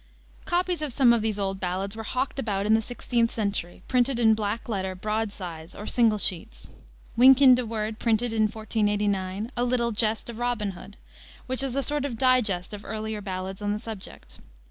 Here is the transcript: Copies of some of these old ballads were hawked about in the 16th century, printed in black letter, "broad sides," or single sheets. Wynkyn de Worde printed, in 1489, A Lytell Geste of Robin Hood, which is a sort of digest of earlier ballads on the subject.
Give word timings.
Copies 0.45 0.81
of 0.81 0.91
some 0.91 1.13
of 1.13 1.21
these 1.21 1.37
old 1.37 1.59
ballads 1.59 1.95
were 1.95 2.01
hawked 2.01 2.39
about 2.39 2.65
in 2.65 2.73
the 2.73 2.79
16th 2.79 3.29
century, 3.29 3.83
printed 3.87 4.17
in 4.17 4.33
black 4.33 4.67
letter, 4.67 4.95
"broad 4.95 5.31
sides," 5.31 5.75
or 5.75 5.85
single 5.85 6.17
sheets. 6.17 6.69
Wynkyn 7.15 7.53
de 7.53 7.67
Worde 7.67 7.99
printed, 7.99 8.33
in 8.33 8.47
1489, 8.47 9.51
A 9.55 9.63
Lytell 9.63 9.91
Geste 9.95 10.29
of 10.31 10.39
Robin 10.39 10.71
Hood, 10.71 10.97
which 11.45 11.61
is 11.61 11.75
a 11.75 11.83
sort 11.83 12.03
of 12.05 12.17
digest 12.17 12.73
of 12.73 12.83
earlier 12.83 13.21
ballads 13.21 13.61
on 13.61 13.73
the 13.73 13.79
subject. 13.79 14.39